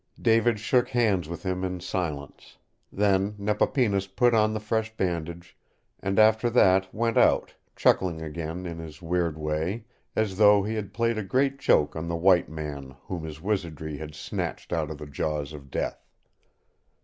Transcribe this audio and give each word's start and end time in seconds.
David 0.19 0.59
shook 0.59 0.89
hands 0.89 1.29
with 1.29 1.43
him 1.43 1.63
in 1.63 1.79
silence; 1.79 2.57
then 2.91 3.35
Nepapinas 3.37 4.07
put 4.07 4.33
on 4.33 4.51
the 4.51 4.59
fresh 4.59 4.91
bandage, 4.97 5.55
and 5.99 6.17
after 6.17 6.49
that 6.49 6.91
went 6.91 7.19
out, 7.19 7.53
chuckling 7.75 8.19
again 8.19 8.65
in 8.65 8.79
his 8.79 8.99
weird 9.03 9.37
way, 9.37 9.85
as 10.15 10.37
though 10.39 10.63
he 10.63 10.73
had 10.73 10.91
played 10.91 11.19
a 11.19 11.23
great 11.23 11.59
joke 11.59 11.95
on 11.95 12.07
the 12.07 12.15
white 12.15 12.49
man 12.49 12.95
whom 13.03 13.23
his 13.23 13.41
wizardry 13.43 13.97
had 13.97 14.15
snatched 14.15 14.73
out 14.73 14.89
of 14.89 14.97
the 14.97 15.05
jaws 15.05 15.53
of 15.53 15.69
death. 15.69 16.03